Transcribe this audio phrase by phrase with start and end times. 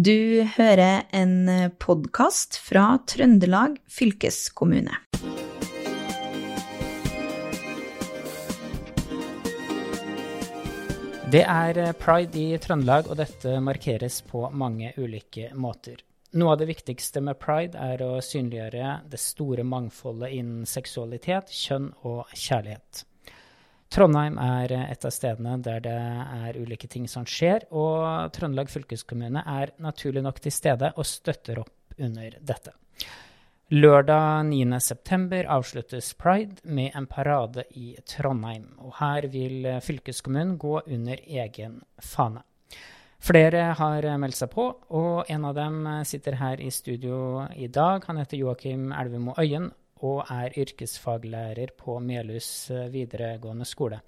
[0.00, 4.94] Du hører en podkast fra Trøndelag fylkeskommune.
[11.28, 16.00] Det er pride i Trøndelag, og dette markeres på mange ulike måter.
[16.32, 21.92] Noe av det viktigste med pride er å synliggjøre det store mangfoldet innen seksualitet, kjønn
[22.08, 23.04] og kjærlighet.
[23.90, 29.42] Trondheim er et av stedene der det er ulike ting som skjer, og Trøndelag fylkeskommune
[29.42, 32.76] er naturlig nok til stede og støtter opp under dette.
[33.70, 41.26] Lørdag 9.9 avsluttes pride med en parade i Trondheim, og her vil fylkeskommunen gå under
[41.26, 42.42] egen fane.
[43.20, 44.64] Flere har meldt seg på,
[44.96, 48.06] og en av dem sitter her i studio i dag.
[48.06, 49.68] Han heter Joakim Elvemo Øyen
[50.06, 54.00] og er yrkesfaglærer på Melhus eh, videregående skole.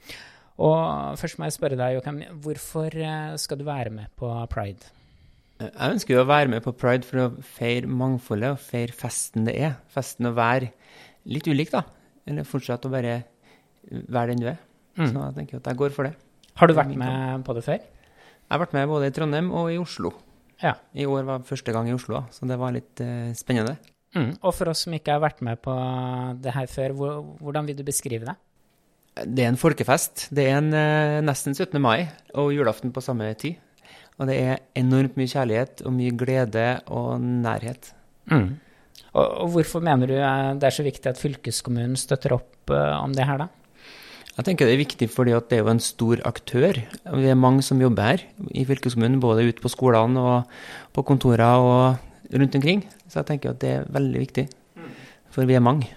[0.63, 4.93] Og først må jeg spørre deg, Joakim, hvorfor eh, skal du være med på pride?
[5.63, 9.47] Jeg ønsker jo å være med på pride for å feire mangfoldet og feire festen
[9.47, 9.77] det er.
[9.93, 10.73] Festen å være
[11.31, 11.85] litt ulik, da.
[12.27, 13.21] Eller fortsatt å bare
[13.89, 14.59] være den du er.
[14.99, 15.07] Mm.
[15.07, 16.17] Så jeg tenker at jeg går for det.
[16.59, 17.81] Har du vært med på det før?
[17.81, 20.13] Jeg har vært med både i Trondheim og i Oslo.
[20.63, 20.75] Ja.
[20.95, 23.79] I år var første gang i Oslo, så det var litt uh, spennende.
[24.13, 24.33] Mm.
[24.43, 25.75] Og for oss som ikke har vært med på
[26.45, 26.97] det her før,
[27.41, 28.37] hvordan vil du beskrive det?
[29.13, 30.29] Det er en folkefest.
[30.33, 31.77] Det er en, uh, nesten 17.
[31.83, 33.61] mai og julaften på samme tid.
[34.21, 37.93] Og det er enormt mye kjærlighet og mye glede og nærhet.
[38.31, 38.55] Mm.
[39.13, 43.03] Og, og, hvorfor mener du eh, det er så viktig at fylkeskommunen støtter opp uh,
[43.03, 43.49] om det her, da?
[44.33, 46.79] Jeg tenker det er viktig fordi det er jo en stor aktør.
[47.05, 48.23] Vi er mange som jobber her
[48.57, 50.55] i fylkeskommunen, både ute på skolene og
[50.97, 52.85] på kontorer og rundt omkring.
[53.09, 54.47] Så jeg tenker at det er veldig viktig,
[55.33, 55.91] for vi er mange.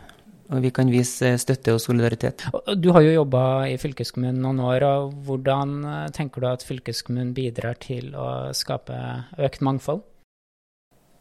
[0.53, 2.43] Og vi kan vise støtte og solidaritet.
[2.77, 4.83] Du har jo jobba i fylkeskommunen noen år.
[4.85, 8.99] og Hvordan eh, tenker du at fylkeskommunen bidrar til å skape
[9.41, 10.03] økt mangfold?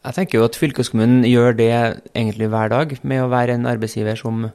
[0.05, 1.71] Jeg tenker jo at fylkeskommunen gjør det
[2.13, 4.51] egentlig hver dag, med å være en arbeidsgiver som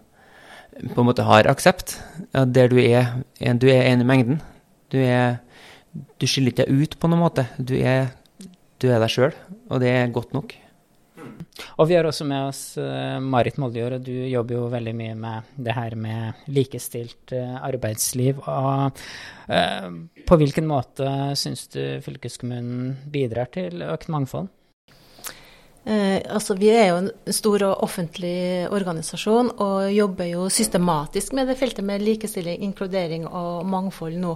[0.79, 1.96] på en måte har aksept.
[2.30, 3.17] Der du er,
[3.58, 4.39] du er en i mengden.
[4.95, 5.40] Du, er,
[5.90, 7.48] du skiller ikke deg ut på noen måte.
[7.58, 8.12] Du er,
[8.79, 9.35] du er deg sjøl,
[9.70, 10.57] og det er godt nok.
[11.81, 15.17] Og vi har også med oss uh, Marit Moldjord, og du jobber jo veldig mye
[15.19, 18.41] med det her med likestilt uh, arbeidsliv.
[18.48, 19.01] Og
[19.51, 19.89] uh,
[20.27, 24.51] på hvilken måte syns du fylkeskommunen bidrar til økt mangfold?
[25.80, 31.48] Eh, altså, vi er jo en stor og offentlig organisasjon og jobber jo systematisk med
[31.48, 34.35] det feltet med likestilling, inkludering og mangfold nå.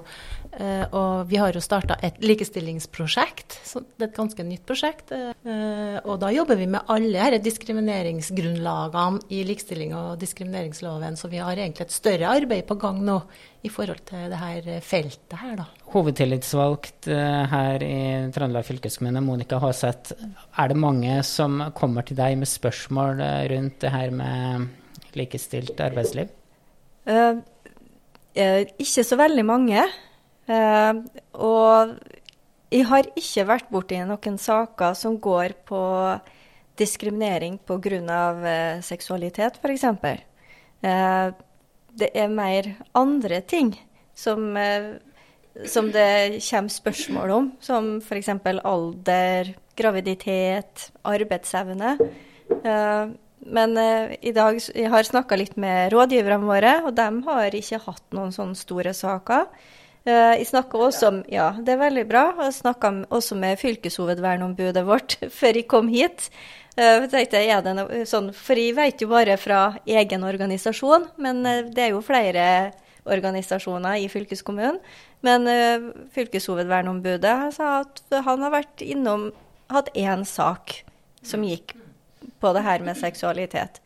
[0.57, 3.59] Eh, og vi har jo starta et likestillingsprosjekt.
[3.75, 5.13] det er et ganske nytt prosjekt.
[5.13, 11.17] Eh, og da jobber vi med alle disse diskrimineringsgrunnlagene i likestilling og diskrimineringsloven.
[11.21, 13.21] Så vi har egentlig et større arbeid på gang nå
[13.65, 15.65] i forhold til det her feltet her, da.
[15.95, 17.99] Hovedtillitsvalgt eh, her i
[18.35, 20.13] Trøndelag fylkeskommune, Monica Håseth.
[20.61, 23.23] Er det mange som kommer til deg med spørsmål
[23.55, 24.69] rundt det her med
[25.17, 26.33] likestilt arbeidsliv?
[27.05, 27.41] Uh,
[28.81, 29.83] ikke så veldig mange.
[30.49, 31.95] Uh, og
[32.73, 35.81] jeg har ikke vært borti noen saker som går på
[36.81, 38.21] diskriminering pga.
[38.41, 39.87] Uh, seksualitet, f.eks.
[41.95, 43.75] Det er mer andre ting
[44.19, 44.97] som, uh,
[45.67, 48.33] som det kommer spørsmål om, som f.eks.
[48.65, 51.97] alder, graviditet, arbeidsevne.
[52.65, 57.59] Uh, men uh, i dag jeg har snakka litt med rådgiverne våre, og de har
[57.59, 59.49] ikke hatt noen sånne store saker.
[60.05, 62.25] Uh, jeg snakka også om Ja, det er veldig bra.
[62.45, 66.29] Jeg snakka også med fylkeshovedverneombudet vårt før jeg kom hit.
[66.77, 71.41] Jeg tenkte, er det noe, sånn, for jeg vet jo bare fra egen organisasjon, men
[71.47, 72.47] uh, det er jo flere
[73.09, 74.81] organisasjoner i fylkeskommunen.
[75.25, 79.31] Men fylkeshovedvernombudet fylkeshovedverneombudet sa at han har vært innom
[79.73, 80.83] hatt én sak
[81.25, 81.73] som gikk
[82.45, 83.81] på det her med seksualitet.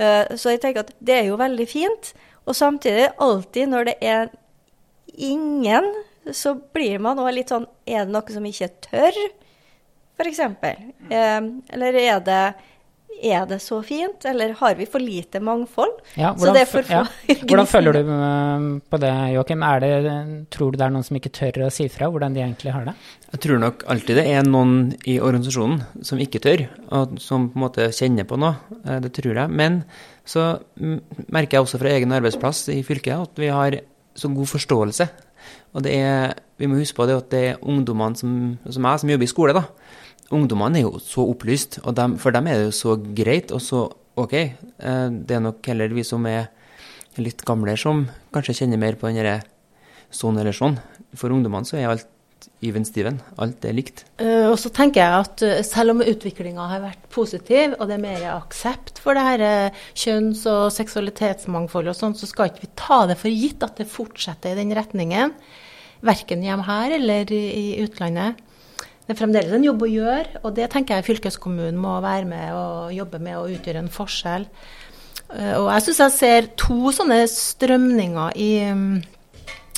[0.00, 2.12] så jeg tenker at det er jo veldig fint.
[2.48, 4.30] Og samtidig, alltid når det er
[5.18, 5.90] ingen,
[6.32, 9.20] så blir man òg litt sånn Er det noe som ikke tør,
[10.18, 10.40] f.eks.?
[10.40, 11.38] Eh,
[11.74, 12.42] eller er det,
[13.22, 15.96] er det så fint, eller har vi for lite mangfold?
[16.18, 17.04] Ja, hvordan, for ja.
[17.44, 19.64] hvordan følger du eh, på det, Joakim?
[20.54, 22.88] tror du det er noen som ikke tør å si fra hvordan de egentlig har
[22.90, 22.96] det?
[23.32, 24.78] Jeg tror nok alltid det er noen
[25.08, 28.58] i organisasjonen som ikke tør, og som på en måte kjenner på noe.
[28.84, 29.54] Eh, det tror jeg.
[29.62, 29.82] Men
[30.28, 33.78] så merker jeg også fra egen arbeidsplass i fylket at vi har
[34.18, 35.06] så god forståelse.
[35.76, 38.34] Og det er, vi må huske på det at det er ungdommene som,
[38.66, 39.64] som jeg, som jobber i skole, da.
[40.34, 43.62] Ungdommene er jo så opplyst, og dem, for dem er det jo så greit og
[43.64, 43.86] så
[44.18, 44.34] OK.
[44.34, 46.50] Eh, det er nok heller vi som er
[47.18, 48.04] litt gamle, som
[48.34, 49.40] kanskje kjenner mer på den derre
[50.14, 50.76] sånn eller sånn.
[51.16, 52.08] For ungdommene så er alt
[52.64, 53.20] even steven.
[53.38, 54.04] Alt er likt.
[54.20, 57.98] Uh, og så tenker jeg at uh, selv om utviklinga har vært positiv, og det
[57.98, 62.66] er mer aksept for det her uh, kjønns- og seksualitetsmangfoldet og sånn, så skal ikke
[62.66, 65.36] vi ta det for gitt at det fortsetter i den retningen.
[66.06, 68.38] Verken hjemme her eller i, i utlandet.
[68.78, 72.50] Det er fremdeles en jobb å gjøre, og det tenker jeg fylkeskommunen må være med
[72.52, 74.44] og jobbe med og utgjøre en forskjell.
[75.30, 78.98] og jeg syns jeg ser to sånne strømninger i um,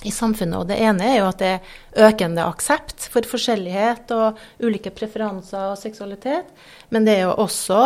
[0.06, 0.56] i samfunnet.
[0.62, 5.73] Og det ene er jo at det er økende aksept for forskjellighet og ulike preferanser
[5.73, 6.49] og seksualitet.
[6.94, 7.82] Men det er jo også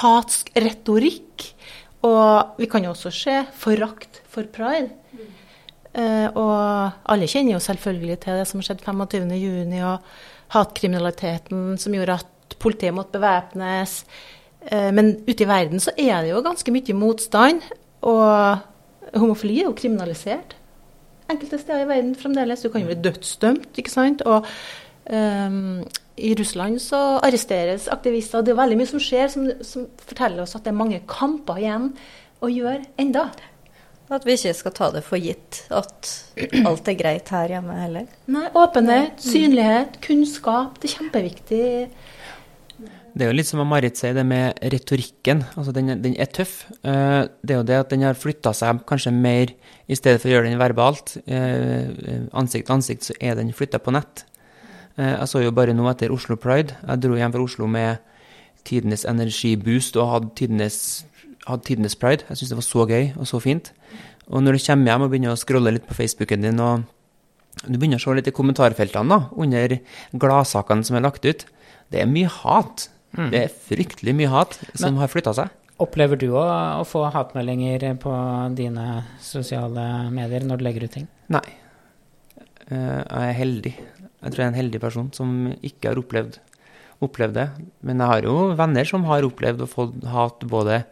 [0.00, 1.46] hatsk retorikk.
[2.02, 4.90] Og vi kan jo også se forakt for pride.
[5.14, 5.32] Mm.
[6.02, 10.14] Eh, og alle kjenner jo selvfølgelig til det som skjedde 25.6 og
[10.56, 14.02] hatkriminaliteten som gjorde at politiet måtte bevæpnes.
[14.66, 17.62] Eh, men ute i verden så er det jo ganske mye motstand.
[18.02, 20.56] Og homofili er jo kriminalisert
[21.32, 22.62] enkelte steder i verden fremdeles.
[22.62, 24.24] Du kan jo bli dødsdømt, ikke sant.
[24.28, 24.46] Og
[25.12, 25.82] um,
[26.16, 28.44] i Russland så arresteres aktivister.
[28.44, 31.62] Det er veldig mye som skjer som, som, forteller oss at det er mange kamper
[31.62, 31.90] igjen
[32.42, 33.30] å gjøre enda.
[34.12, 36.10] At vi ikke skal ta det for gitt at
[36.68, 38.10] alt er greit her hjemme heller.
[38.34, 40.76] Nei, åpenhet, synlighet, kunnskap.
[40.82, 41.64] Det er kjempeviktig.
[43.12, 45.42] Det er jo litt som Marit sier, det med retorikken.
[45.52, 46.62] Altså, den, den er tøff.
[46.80, 49.52] Uh, det er jo det at den har flytta seg kanskje mer
[49.84, 51.18] i stedet for å gjøre den verbalt.
[51.28, 54.24] Uh, ansikt til ansikt, så er den flytta på nett.
[54.96, 56.78] Uh, jeg så jo bare nå etter Oslo Pride.
[56.80, 58.00] Jeg dro hjem fra Oslo med
[58.64, 60.78] tidenes energiboost og hadde tidenes,
[61.44, 62.24] hadde tidenes pride.
[62.30, 63.72] Jeg syns det var så gøy og så fint.
[64.30, 66.86] Og når du kommer hjem og begynner å scrolle litt på Facebooken din, og
[67.66, 69.76] du begynner å se litt i kommentarfeltene da, under
[70.16, 71.44] gladsakene som er lagt ut,
[71.92, 72.88] det er mye hat.
[73.12, 73.28] Mm.
[73.32, 75.58] Det er fryktelig mye hat som Men, har flytta seg.
[75.82, 76.44] Opplever du å,
[76.80, 78.12] å, få hatmeldinger på
[78.56, 81.08] dine sosiale medier når du legger ut ting?
[81.32, 81.44] Nei.
[82.70, 83.74] Uh, jeg er heldig.
[84.22, 86.38] Jeg tror jeg er en heldig person som ikke har opplevd,
[87.02, 87.48] opplevd det.
[87.82, 90.82] Men jeg har jo venner som har opplevd å få hat både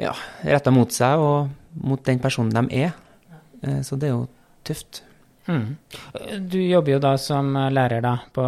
[0.00, 0.14] ja,
[0.46, 1.52] retta mot seg og
[1.84, 2.96] mot den personen de er.
[3.62, 4.26] Uh, så det er jo
[4.66, 5.04] tøft.
[5.50, 5.74] Mm.
[6.48, 8.46] Du jobber jo da som lærer da på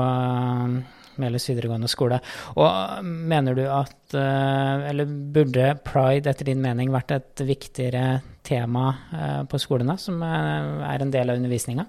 [1.22, 2.20] Melhus videregående skole.
[2.58, 8.86] Og mener du at eh, Eller burde pride etter din mening vært et viktigere tema
[9.12, 11.86] eh, på skolene, som er en del av undervisninga?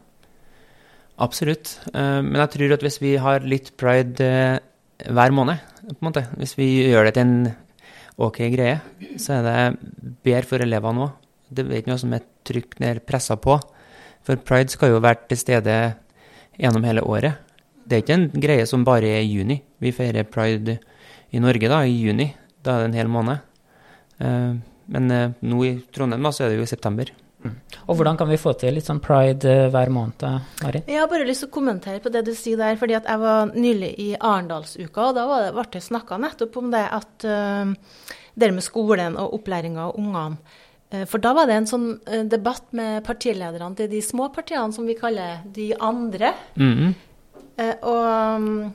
[1.21, 1.77] Absolutt.
[1.93, 4.31] Eh, men jeg tror at hvis vi har litt pride
[5.05, 7.37] hver måned, på en måte, hvis vi gjør det til en
[8.25, 8.79] OK greie,
[9.19, 11.15] så er det bedre for elevene òg.
[11.55, 13.57] Det er ikke noe som er trykt ned, pressa på.
[14.25, 15.75] For pride skal jo være til stede
[16.57, 17.41] gjennom hele året
[17.85, 19.59] det er ikke en greie som bare er i juni.
[19.81, 20.79] Vi feirer pride
[21.35, 22.31] i Norge da, i juni.
[22.65, 23.43] Da er det en hel måned.
[24.17, 24.57] Uh,
[24.95, 27.11] men uh, nå i Trondheim da, så er det jo i september.
[27.45, 27.55] Mm.
[27.85, 30.25] Og Hvordan kan vi få til litt sånn pride uh, hver måned,
[30.63, 30.81] Mari?
[30.89, 32.79] Jeg har bare lyst til å kommentere på det du sier der.
[32.81, 36.73] fordi at Jeg var nylig i Arendalsuka, og da ble det, det snakka nettopp om
[36.73, 37.29] det at
[38.35, 40.61] det med skolen og opplæringa av ungene.
[41.09, 41.85] For da var det en sånn
[42.29, 46.33] debatt med partilederne til de små partiene, som vi kaller de andre.
[46.55, 46.93] Mm -hmm.
[47.57, 48.71] Eh, og,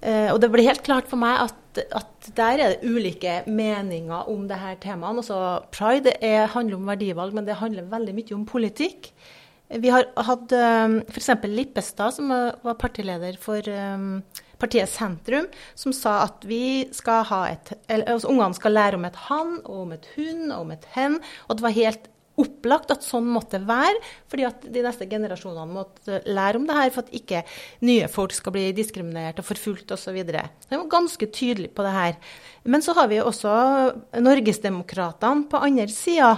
[0.00, 4.30] eh, og, det ble helt klart for meg at, at der er det ulike meninger
[4.32, 5.22] om det her temaet.
[5.24, 5.40] Altså,
[5.74, 9.12] pride er, handler om verdivalg, men det handler veldig mye om politikk.
[9.66, 11.30] Vi har hatt eh, f.eks.
[11.50, 13.74] Lippestad, som var partileder for
[14.56, 19.04] partiet Sentrum, som sa at vi skal ha et, eller, altså, ungene skal lære om
[19.04, 21.18] et han, og om et hun og om et hen.
[21.48, 22.08] Og det var helt
[22.40, 23.96] opplagt at sånn måtte være,
[24.30, 27.42] fordi at de neste generasjonene måtte lære om det her for at ikke
[27.86, 30.18] nye folk skal bli diskriminert og forfulgt osv.
[30.26, 30.42] De
[30.76, 32.20] var ganske tydelige på det her.
[32.68, 33.56] Men så har vi også
[34.20, 36.34] Norgesdemokratene på andre sida.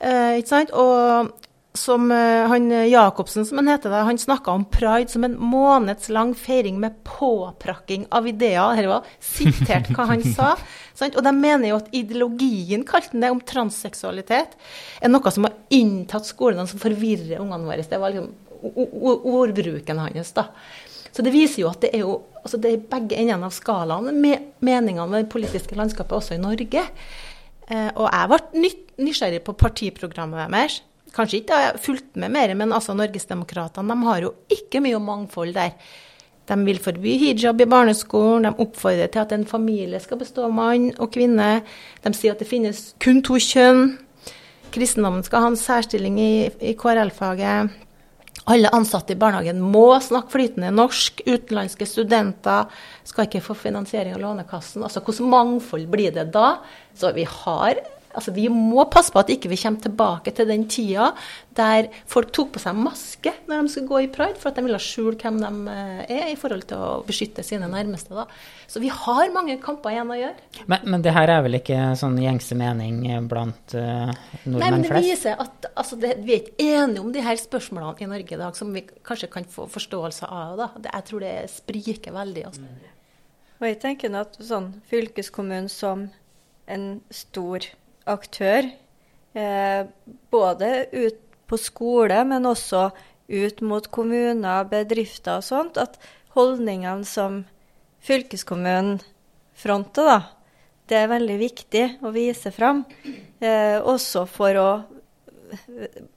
[0.00, 0.40] Eh?
[0.70, 1.32] Og
[1.76, 6.34] som uh, han Jacobsen, som han heter, da, han snakka om pride som en månedslang
[6.34, 8.74] feiring med påprakking av ideer.
[8.76, 10.52] Dette var sitert hva han sa.
[10.98, 11.14] Sant?
[11.14, 14.58] Og de mener jo at ideologien, kalte han det, om transseksualitet,
[15.00, 17.86] er noe som har inntatt skolene, som forvirrer ungene våre.
[17.86, 20.34] Det var liksom ordbruken hans.
[20.36, 20.50] da.
[21.12, 24.10] Så det viser jo at det er jo altså det er begge endene av skalaen,
[24.20, 26.84] med meningene med det politiske landskapet også i Norge.
[27.70, 28.70] Eh, og jeg ble
[29.04, 30.80] nysgjerrig på partiprogrammet deres
[31.14, 35.74] kanskje ikke har fulgt med mer, men altså Norgesdemokratene har jo ikke mye mangfold der.
[36.50, 40.54] De vil forby hijab i barneskolen, de oppfordrer til at en familie skal bestå av
[40.54, 41.60] mann og kvinne.
[42.02, 43.92] De sier at det finnes kun to kjønn.
[44.74, 47.70] Kristendommen skal ha en særstilling i, i KRL-faget.
[48.50, 51.22] Alle ansatte i barnehagen må snakke flytende norsk.
[51.26, 52.70] Utenlandske studenter
[53.06, 54.82] skal ikke få finansiering av Lånekassen.
[54.86, 56.56] Altså, Hvordan mangfold blir det da?
[56.98, 60.64] Så vi har Altså, vi må passe på at ikke vi kommer tilbake til den
[60.70, 61.12] tida
[61.54, 64.64] der folk tok på seg maske når de skulle gå i pride, for at de
[64.64, 68.14] ville skjule hvem de eh, er i forhold til å beskytte sine nærmeste.
[68.16, 68.26] Da.
[68.70, 70.64] Så vi har mange kamper igjen å gjøre.
[70.70, 74.10] Men, men det her er vel ikke sånn gjengse mening blant uh,
[74.44, 74.60] nordmenn flest?
[74.60, 75.10] Nei, men det flest?
[75.10, 78.40] viser at altså, det, vi er ikke enige om de her spørsmålene i Norge i
[78.40, 80.56] dag, som vi kanskje kan få forståelse av.
[80.60, 80.70] Da.
[80.78, 82.46] Det, jeg tror det spriker veldig.
[82.50, 82.70] Altså.
[83.60, 86.08] Og jeg tenker at sånn fylkeskommunen som
[86.70, 87.66] en stor
[88.10, 88.68] aktør.
[89.32, 89.82] Eh,
[90.30, 92.90] både ut på skole, men også
[93.30, 95.78] ut mot kommuner, bedrifter og sånt.
[95.78, 95.98] At
[96.34, 97.44] holdningene som
[98.06, 99.00] fylkeskommunen
[99.58, 100.20] fronter, da,
[100.90, 102.84] det er veldig viktig å vise fram.
[103.40, 104.70] Eh, også for å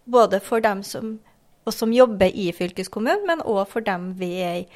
[0.06, 1.16] Både for dem som,
[1.74, 4.68] som jobber i fylkeskommunen, men òg for dem vi er i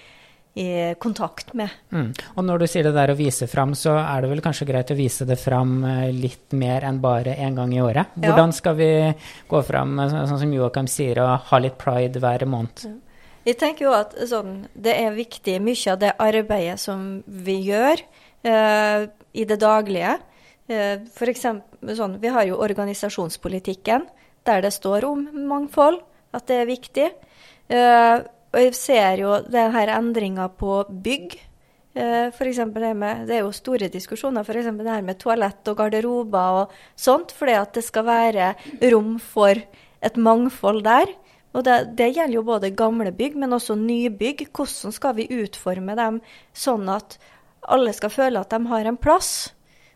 [0.57, 1.69] i kontakt med.
[1.93, 2.09] Mm.
[2.35, 4.93] Og når du sier det der å vise fram, så er det vel kanskje greit
[4.93, 8.15] å vise det fram eh, litt mer enn bare én gang i året?
[8.17, 8.91] Hvordan skal vi
[9.49, 12.87] gå fram, eh, sånn som Joakim sier, og ha litt pride hver måned?
[13.47, 18.01] Jeg tenker jo at sånn, det er viktig mye av det arbeidet som vi gjør
[18.43, 19.05] eh,
[19.37, 20.17] i det daglige.
[20.67, 24.09] Eh, for eksempel, sånn, vi har jo organisasjonspolitikken,
[24.47, 26.01] der det står om mangfold,
[26.35, 27.07] at det er viktig.
[27.67, 28.23] Uh,
[28.53, 29.91] og jeg ser jo det her
[30.57, 31.37] på bygg.
[31.97, 34.69] Eh, for det, med, det er jo store diskusjoner f.eks.
[34.69, 38.53] det her med toalett og garderober og sånt, fordi at det skal være
[38.93, 41.09] rom for et mangfold der.
[41.57, 44.45] Og det, det, gjelder jo både gamle bygg, men også nybygg.
[44.53, 46.21] Hvordan skal vi utforme dem
[46.53, 47.17] sånn at
[47.67, 49.31] alle skal føle at de har en plass?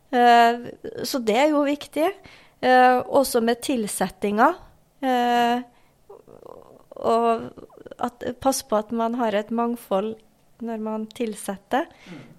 [0.10, 0.72] Eh,
[1.06, 2.08] så det er jo viktig.
[2.62, 4.54] Eh, også med tilsettinga.
[7.02, 7.70] og
[8.02, 10.16] at, passe på at man har et mangfold
[10.62, 11.88] når man tilsetter.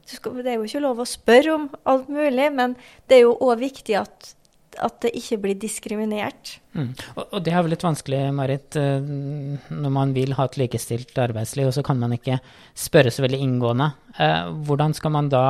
[0.06, 2.76] Det er jo ikke lov å spørre om alt mulig, men
[3.10, 4.32] det er jo òg viktig at,
[4.78, 6.56] at, det ikke blir diskriminert.
[6.76, 6.92] Mm.
[7.16, 11.18] Og, og, det er vel litt vanskelig, Marit, eh, når man vil ha et likestilt
[11.18, 12.38] arbeidsliv, og så kan man ikke
[12.78, 13.92] spørre så veldig inngående.
[14.18, 15.46] Eh, hvordan skal man da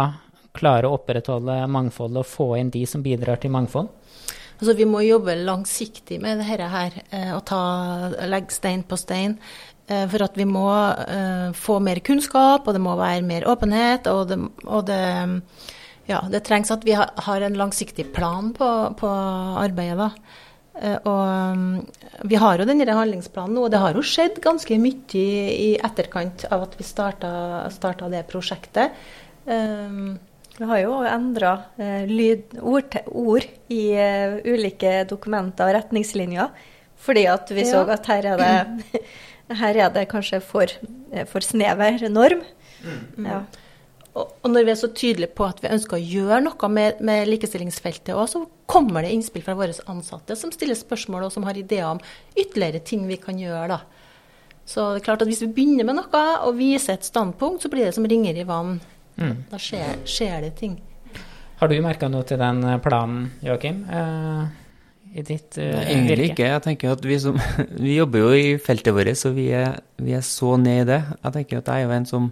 [0.57, 3.89] klare å opprettholde mangfoldet og få inn de som bidrar til mangfold?
[4.63, 7.63] Altså, vi må jobbe langsiktig med dette her, eh, og ta,
[8.31, 9.35] legge stein på stein.
[9.91, 14.07] Eh, for at vi må uh, få mer kunnskap, og det må være mer åpenhet.
[14.13, 15.03] Og det, og det,
[16.11, 19.13] ja, det trengs at vi har, en langsiktig plan på, på
[19.63, 19.99] arbeidet.
[19.99, 20.11] da.
[20.73, 21.23] Uh, og
[21.53, 21.65] um,
[22.31, 25.71] vi har jo denne handlingsplanen nå, og det har jo skjedd ganske mye i, i
[25.77, 28.95] etterkant av at vi starta det prosjektet.
[29.45, 30.15] Um,
[30.53, 32.15] vi har jo endra uh,
[32.63, 33.83] ord, ord, i
[34.47, 36.65] ulike dokumenter og retningslinjer,
[37.03, 39.03] fordi at vi så at her er det
[39.51, 40.71] her er det kanskje for,
[41.13, 42.45] eh, for snever norm.
[42.83, 43.27] Mm.
[43.27, 43.43] Ja.
[44.13, 47.01] Og, og, når vi er så tydelige på at vi ønsker å gjøre noe med,
[47.01, 51.47] med likestillingsfeltet òg, så kommer det innspill fra våre ansatte som stiller spørsmål og som
[51.49, 52.01] har ideer om
[52.37, 53.79] ytterligere ting vi kan gjøre.
[53.79, 54.03] da.
[54.69, 57.73] Så det er klart at hvis vi begynner med noe og viser et standpunkt, så
[57.73, 58.79] blir det som ringer i vann.
[59.17, 59.45] Mm.
[59.51, 60.77] Da skjer, skjer, det ting.
[61.61, 63.85] Har du merka noe til den planen, Joakim?
[63.89, 64.62] Eh,
[65.23, 66.35] i ditt uh, Nei, Egentlig virke?
[66.35, 66.51] ikke.
[66.51, 67.41] Jeg tenker at vi, som,
[67.87, 71.01] vi jobber jo i feltet vårt, så vi er, vi er, så ned i det.
[71.23, 72.31] Jeg tenker at jeg er jo en som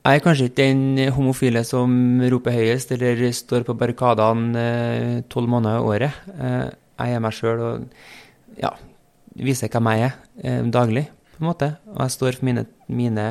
[0.00, 1.90] Jeg er kanskje ikke den homofile som
[2.32, 6.22] roper høyest eller står på barrikadene eh, tolv uh, måneder i året.
[6.32, 7.84] Uh, jeg er meg sjøl og
[8.60, 8.70] ja,
[9.36, 11.04] viser hvem jeg er daglig,
[11.34, 11.68] på en måte.
[11.92, 13.26] Og jeg står for mine, mine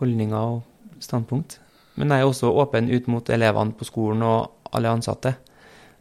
[0.00, 1.60] holdninger og standpunkt.
[1.94, 5.36] Men jeg er også åpen ut mot elevene på skolen og alle ansatte.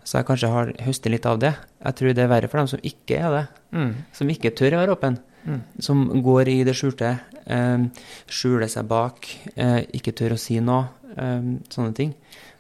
[0.04, 1.52] Så jeg kanskje har høstet litt av det.
[1.82, 3.44] Jeg tror det er verre for dem som ikke er det.
[3.78, 3.92] Mm.
[4.18, 5.20] Som ikke tør å være åpen.
[5.46, 5.62] Mm.
[5.82, 7.14] Som går i det skjulte.
[7.46, 7.86] Eh,
[8.30, 9.30] skjuler seg bak.
[9.56, 10.90] Eh, ikke tør å si noe.
[11.16, 12.16] Eh, sånne ting.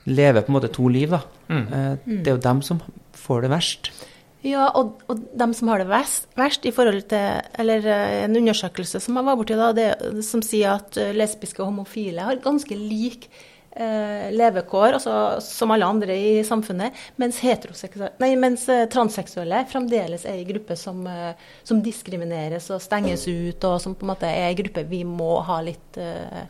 [0.10, 1.22] Lever på en måte to liv, da.
[1.50, 1.66] Mm.
[1.66, 2.82] Eh, det er jo dem som
[3.18, 3.92] får det verst.
[4.42, 7.86] Ja, og, og dem som har det verst, verst, i forhold til Eller
[8.24, 9.90] en undersøkelse som jeg var borti da, det,
[10.26, 13.28] som sier at lesbiske og homofile har ganske lik
[14.36, 15.14] levekår, altså,
[15.44, 17.40] som alle andre i samfunnet, mens,
[18.20, 23.64] nei, mens eh, transseksuelle fremdeles er en gruppe som, eh, som, diskrimineres og stenges ut,
[23.70, 26.44] og som på en måte er en gruppe vi må ha litt eh,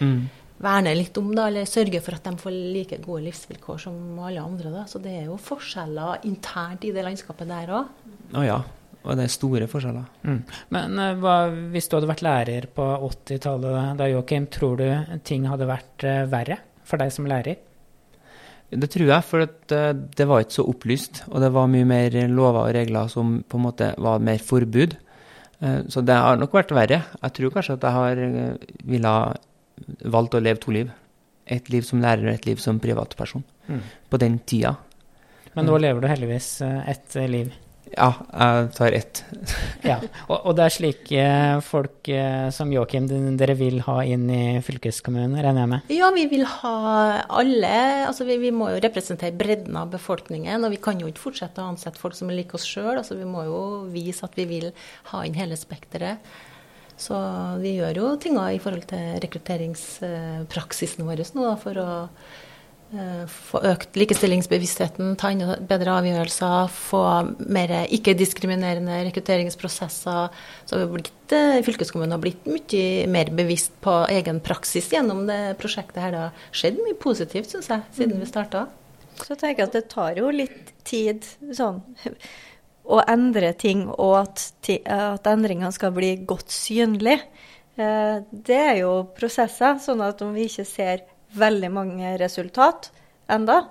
[0.00, 0.18] mm.
[0.56, 4.40] Verne litt om, da, eller sørge for at de får like gode livsvilkår som alle
[4.40, 4.70] andre.
[4.72, 4.86] Da.
[4.88, 7.90] Så det er jo forskjeller internt i det landskapet der òg.
[8.32, 8.56] Å ja.
[9.06, 10.08] Og det er store forskjeller.
[10.26, 10.40] Mm.
[10.74, 11.36] Men uh, hva,
[11.72, 16.26] hvis du hadde vært lærer på 80-tallet, da Joakim, tror du ting hadde vært uh,
[16.30, 17.62] verre for deg som lærer?
[18.66, 21.22] Det tror jeg, for uh, det var ikke så opplyst.
[21.30, 24.98] Og det var mye mer lover og regler som på en måte var mer forbud.
[25.88, 26.98] Så det har nok vært verre.
[27.16, 28.18] Jeg tror kanskje at jeg har
[28.84, 29.12] ville
[30.12, 30.90] valgt å leve to liv.
[31.48, 33.40] Et liv som lærer og et liv som privatperson.
[33.64, 33.80] Mm.
[34.12, 34.74] På den tida.
[35.56, 37.54] Men nå lever du heldigvis et liv.
[37.94, 39.20] Ja, jeg tar ett.
[39.86, 41.26] ja, og, og, det er slike
[41.64, 43.06] folk eh, som Joakim
[43.38, 45.92] dere vil ha inn i fylkeskommunen, regner jeg med?
[45.94, 46.74] Ja, vi vil ha
[47.40, 47.76] alle.
[48.08, 50.66] Altså, vi, vi, må jo representere bredden av befolkningen.
[50.66, 52.96] Og vi kan jo ikke fortsette å ansette folk som er like oss sjøl.
[52.96, 53.62] Altså, vi må jo
[53.94, 54.68] vise at vi vil
[55.12, 56.24] ha inn hele spekteret.
[56.96, 57.16] Så
[57.60, 61.90] vi gjør jo tinga i forhold til rekrutteringspraksisen vår nå, for å
[62.86, 67.02] få økt likestillingsbevisstheten, ta inn bedre avgjørelser, få
[67.50, 70.30] mer ikke-diskriminerende rekrutteringsprosesser.
[70.64, 75.26] Så har vi blitt, eh, fylkeskommunen har blitt mye mer bevisst på egen praksis gjennom
[75.26, 76.10] det prosjektet her.
[76.10, 78.68] Det har skjedd mye positivt, syns jeg, siden vi starta.
[79.16, 81.82] Så tenker jeg at det tar jo litt tid sånn,
[82.86, 84.52] å endre ting, og at,
[84.86, 87.22] at endringene skal bli godt synlige.
[87.76, 91.02] Eh, det er jo prosesser, sånn at om vi ikke ser
[91.38, 92.90] veldig mange resultat
[93.32, 93.62] enda.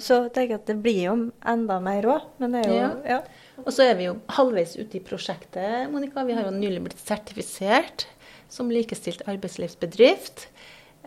[0.00, 1.16] Så tenker jeg at det blir jo
[1.52, 2.28] enda mer òg.
[2.42, 2.90] Men det er jo ja.
[3.16, 3.20] ja.
[3.62, 6.24] Og så er vi jo halvveis ute i prosjektet, Monica.
[6.26, 8.06] Vi har jo nylig blitt sertifisert
[8.52, 10.48] som likestilt arbeidslivsbedrift.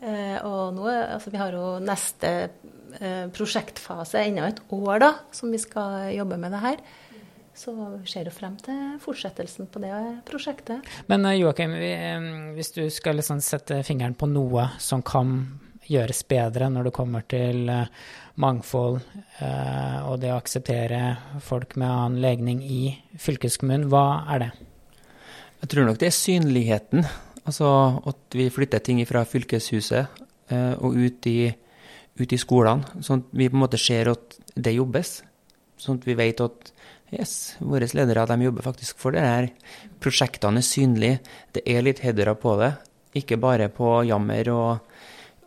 [0.02, 5.52] Eh, og nå, altså vi har jo neste eh, prosjektfase ennå et år da, som
[5.54, 6.86] vi skal jobbe med det her.
[7.56, 9.94] Så vi ser jo frem til fortsettelsen på det
[10.28, 10.84] prosjektet.
[11.12, 15.38] Men eh, Joakim, eh, hvis du skal liksom sette fingeren på noe som kan
[15.90, 17.90] gjøres bedre når det kommer til eh,
[18.42, 19.00] mangfold
[19.44, 21.02] eh, og det å akseptere
[21.44, 22.82] folk med annen legning i
[23.22, 23.88] fylkeskommunen.
[23.92, 24.52] Hva er det?
[25.62, 27.06] Jeg tror nok det er synligheten.
[27.46, 27.70] Altså
[28.10, 31.40] at vi flytter ting fra fylkeshuset eh, og ut i,
[32.22, 33.02] ut i skolene.
[33.06, 35.20] Sånn at vi på en måte ser at det jobbes.
[35.82, 36.72] Sånn at vi vet at
[37.14, 39.50] yes, våre ledere de jobber faktisk for det her.
[40.04, 41.22] Prosjektene er synlige.
[41.56, 42.74] Det er litt headere på det.
[43.16, 44.95] Ikke bare på jammer og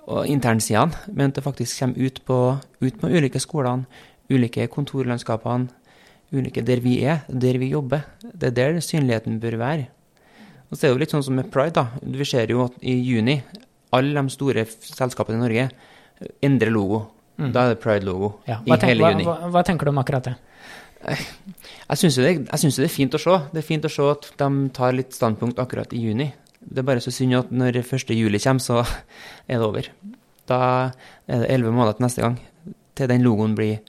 [0.09, 2.39] og internsidene, men at det faktisk kommer ut på,
[2.81, 3.85] ut på ulike skolene,
[4.33, 5.69] ulike kontorlandskapene,
[6.33, 8.07] ulike der vi er, der vi jobber.
[8.21, 9.87] Det er der synligheten bør være.
[10.69, 11.77] Og så er det jo litt sånn som med Pride.
[11.77, 11.87] da.
[12.03, 13.39] Vi ser jo at i juni
[13.97, 15.69] alle de store selskapene i Norge
[16.45, 17.07] endrer logo.
[17.39, 17.53] Mm.
[17.55, 18.59] Da er det Pride-logo ja.
[18.67, 19.25] i tenker, hele juni.
[19.29, 20.35] Hva, hva, tenker du om akkurat det?
[21.07, 23.37] Jeg syns det, det, er fint å se.
[23.53, 26.33] Det er fint å se at de tar litt standpunkt akkurat i juni.
[26.61, 28.11] Det er bare så synd at når 1.
[28.17, 28.83] juli kommer, så
[29.51, 29.91] er det over.
[30.49, 30.59] Da
[31.29, 32.39] er det elleve måneder til neste gang,
[32.97, 33.81] til den logoen blir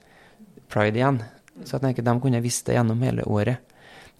[0.70, 1.20] pride igjen.
[1.64, 3.60] Så jeg tenker de kunne visst det gjennom hele året.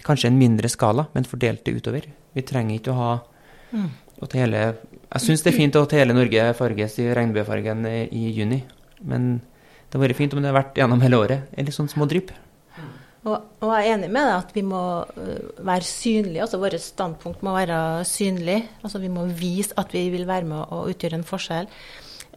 [0.04, 2.06] Kanskje en mindre skala, men fordelt det utover.
[2.32, 3.10] Vi trenger ikke å ha
[3.72, 3.88] mm.
[4.24, 4.62] at hele
[5.10, 8.62] Jeg syns det er fint at hele Norge farges i regnbuefargen i juni,
[9.02, 11.50] men det hadde vært fint om det hadde vært gjennom hele året.
[11.58, 12.30] eller sånn små drypp.
[13.20, 16.44] Og, og, jeg er enig med deg at vi må uh, være synlige.
[16.46, 18.62] altså Vårt standpunkt må være synlig.
[18.82, 21.68] altså Vi må vise at vi vil være med å utgjøre en forskjell.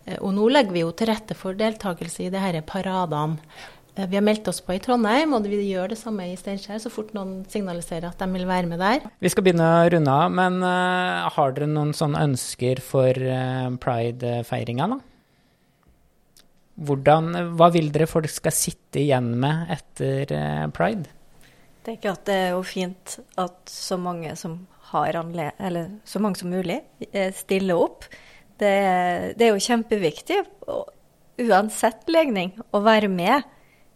[0.04, 3.40] Uh, og nå legger vi jo til rette for deltakelse i disse paradene.
[3.96, 6.84] Uh, vi har meldt oss på i Trondheim, og vi gjør det samme i Steinkjer
[6.84, 9.08] så fort noen signaliserer at de vil være med der.
[9.24, 13.16] Vi skal begynne å runde av, men har dere noen sånne ønsker for
[13.86, 15.00] pride-feiringa, da?
[16.74, 21.12] Hvordan, hva vil dere folk skal sitte igjen med etter eh, pride?
[21.84, 24.62] Jeg tenker at det er jo fint at så mange som
[24.94, 26.80] eller så mange som mulig
[27.12, 28.06] eh, stiller opp.
[28.62, 28.74] Det,
[29.38, 30.38] det er jo kjempeviktig,
[31.42, 33.42] uansett legning, å være med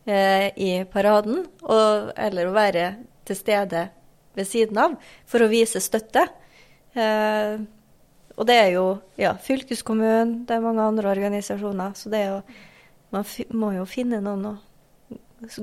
[0.09, 1.45] eh, i paraden.
[1.61, 2.87] Og, eller å være
[3.27, 3.87] til stede
[4.37, 4.97] ved siden av
[5.29, 6.25] for å vise støtte.
[6.97, 7.61] Eh,
[8.37, 8.85] og det er jo
[9.17, 11.95] ja, fylkeskommunen, det er mange andre organisasjoner.
[11.97, 12.41] Så det er jo
[13.07, 13.23] Man
[13.55, 14.57] må jo finne noen å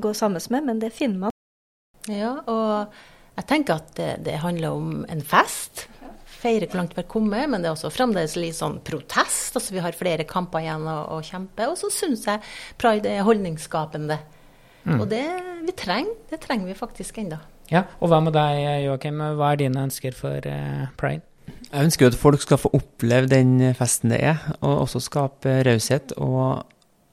[0.00, 1.34] gå sammen med, men det finner man.
[2.08, 2.94] Ja, og
[3.34, 5.84] jeg tenker at det, det handler om en fest.
[6.24, 9.58] Feire hvor langt vi har kommet, men det er også fremdeles litt sånn protest.
[9.60, 11.68] Altså vi har flere kamper igjen å, å kjempe.
[11.68, 12.40] Og så syns jeg
[12.80, 14.18] pride er holdningsskapende.
[14.88, 14.98] Mm.
[15.02, 15.24] Og det
[15.66, 17.42] vi trenger, det trenger vi faktisk ennå.
[17.68, 19.20] Ja, og hva med deg, Joakim?
[19.36, 21.28] Hva er dine ønsker for eh, pride?
[21.74, 25.56] Jeg ønsker jo at folk skal få oppleve den festen det er, og også skape
[25.66, 26.62] raushet og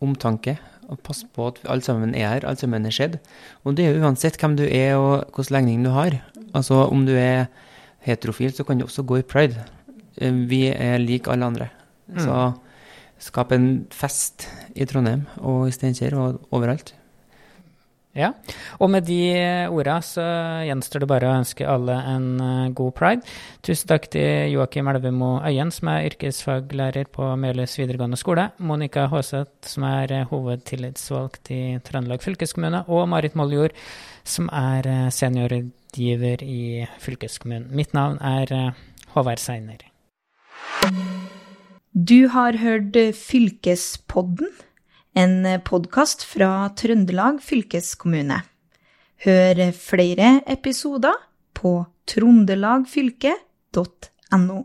[0.06, 0.60] omtanke.
[0.92, 3.18] Og passe på at alle sammen er her, alt sammen er skjedd.
[3.66, 6.20] Og det er jo uansett hvem du er og hvilken legning du har.
[6.54, 7.48] Altså om du er
[8.06, 9.66] heterofil, så kan du også gå i pride.
[10.22, 11.70] Eh, vi er like alle andre.
[12.12, 12.22] Mm.
[12.22, 12.38] Så
[13.32, 14.46] skap en fest
[14.76, 16.94] i Trondheim og i Steinkjer og overalt.
[18.12, 18.34] Ja,
[18.84, 19.22] og med de
[19.72, 20.24] orda så
[20.68, 23.36] gjenstår det bare å ønske alle en uh, god pride.
[23.64, 29.70] Tusen takk til Joakim Elvemo Øyen, som er yrkesfaglærer på Melhus videregående skole, Monica Håseth,
[29.72, 33.78] som er uh, hovedtillitsvalgt i Trøndelag fylkeskommune, og Marit Moljord,
[34.28, 37.70] som er uh, seniorrådgiver i fylkeskommunen.
[37.72, 38.76] Mitt navn er
[39.16, 39.88] Håvard Seiner.
[41.96, 44.52] Du har hørt Fylkespodden
[45.18, 48.42] en podkast fra Trøndelag fylkeskommune.
[49.26, 51.14] Hør flere episoder
[51.54, 54.64] på trondelagfylket.no.